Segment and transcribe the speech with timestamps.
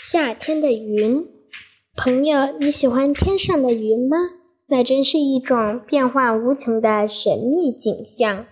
[0.00, 1.26] 夏天的云，
[1.96, 4.16] 朋友，你喜欢天上的云吗？
[4.68, 8.46] 那真是一种变幻无穷的神秘景象，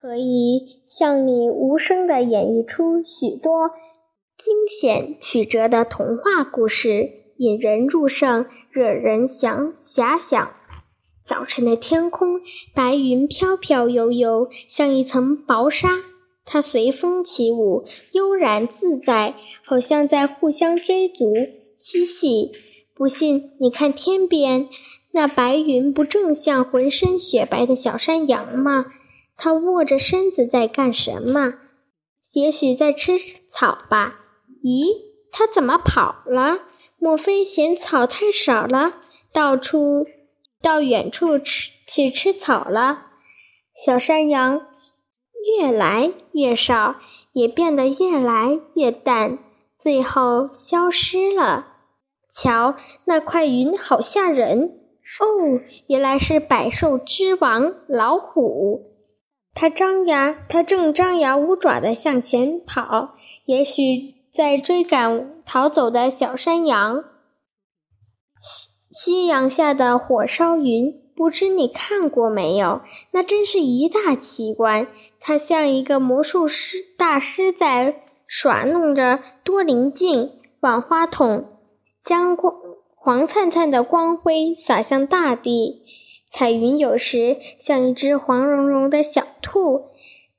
[0.00, 3.72] 可以向你无声地演绎出许多
[4.38, 10.54] 惊险曲折的童话故事，引人入胜，惹人想遐想。
[11.22, 12.40] 早晨的天空，
[12.74, 16.00] 白云飘飘悠悠，像一层薄纱。
[16.44, 21.32] 它随风起舞，悠然自在，好像在互相追逐
[21.74, 22.52] 嬉戏。
[22.94, 24.68] 不信，你看天边
[25.12, 28.86] 那白云，不正像浑身雪白的小山羊吗？
[29.36, 31.54] 它卧着身子在干什么？
[32.34, 34.20] 也许在吃草吧。
[34.62, 34.86] 咦，
[35.32, 36.60] 它怎么跑了？
[36.98, 39.00] 莫非嫌草太少了，
[39.32, 40.06] 到处
[40.62, 43.06] 到远处吃去吃草了？
[43.74, 44.68] 小山羊。
[45.58, 46.96] 越来越少，
[47.32, 49.38] 也变得越来越淡，
[49.78, 51.66] 最后消失了。
[52.28, 52.74] 瞧，
[53.04, 54.68] 那块云好吓人！
[55.20, 58.94] 哦，原来是百兽之王老虎。
[59.52, 67.04] 它张牙，它正张牙舞爪地向前跑，也许在追赶逃走的小山羊。
[68.40, 71.03] 夕夕阳下的火烧云。
[71.16, 72.80] 不知你看过没有？
[73.12, 74.86] 那真是一大奇观。
[75.20, 81.44] 它像一个魔术师大师在耍弄着多棱镜、万花筒，
[82.02, 82.54] 将光
[82.94, 85.82] 黄灿灿的光辉洒向大地。
[86.28, 89.84] 彩云有时像一只黄茸茸的小兔，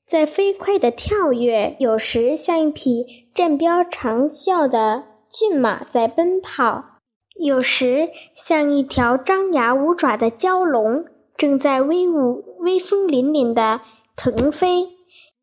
[0.05, 6.94] 在飞快地跳跃；有时像一匹振标长啸的骏马在奔跑。
[7.38, 11.05] 有时像一条张牙舞爪的蛟龙，
[11.36, 13.81] 正在威武、威风凛凛的
[14.16, 14.88] 腾飞；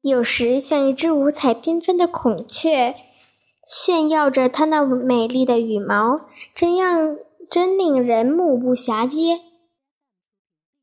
[0.01, 2.95] 有时像一只五彩缤纷的孔雀，
[3.67, 6.23] 炫耀着它那美丽的羽毛，
[6.55, 7.17] 真让
[7.51, 9.41] 真令人目不暇接、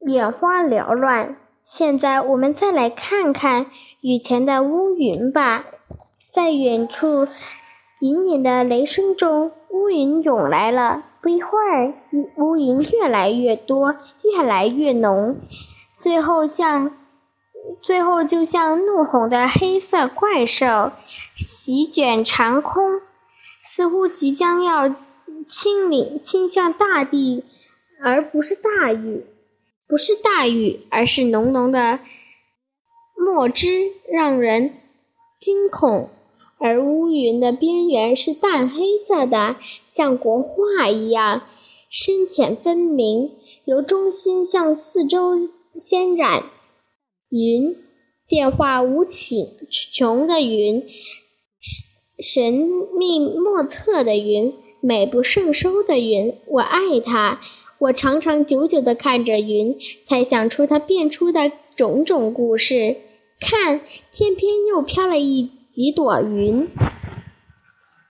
[0.07, 1.37] 眼花缭乱。
[1.63, 3.65] 现在我们再来看看
[4.01, 5.65] 雨前的乌云吧，
[6.31, 7.27] 在远处
[8.01, 9.51] 隐隐的雷声中。
[9.89, 11.95] 乌云涌来了，不一会儿，
[12.37, 15.37] 乌云越来越多，越来越浓，
[15.97, 16.95] 最后像，
[17.81, 20.91] 最后就像怒吼的黑色怪兽，
[21.35, 23.01] 席卷长空，
[23.63, 24.93] 似乎即将要
[25.47, 27.43] 倾临倾向大地，
[27.99, 29.25] 而不是大雨，
[29.87, 31.97] 不是大雨，而是浓浓的
[33.17, 34.71] 墨汁，让人
[35.39, 36.11] 惊恐。
[36.59, 39.55] 而乌云的边缘是淡黑色的，
[39.87, 41.43] 像国画一样
[41.89, 43.31] 深浅分明，
[43.65, 45.37] 由中心向四周
[45.75, 46.43] 渲染。
[47.29, 47.77] 云，
[48.27, 50.83] 变化无穷穷的云，
[52.19, 52.53] 神
[52.97, 56.35] 秘莫测的云，美不胜收的云。
[56.47, 57.39] 我爱它，
[57.77, 62.97] 我长长久久地看着云，猜想出它变出的种种故事。
[63.39, 63.79] 看，
[64.11, 65.51] 天边又飘了一。
[65.69, 66.67] 几朵云。